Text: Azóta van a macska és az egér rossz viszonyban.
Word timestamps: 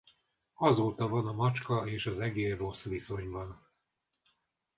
Azóta 0.57 1.07
van 1.07 1.27
a 1.27 1.31
macska 1.31 1.87
és 1.87 2.05
az 2.05 2.19
egér 2.19 2.57
rossz 2.57 2.85
viszonyban. 2.85 3.71